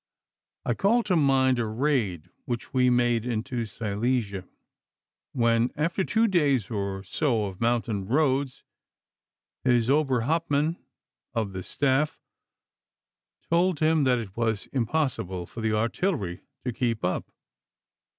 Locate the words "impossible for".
14.73-15.61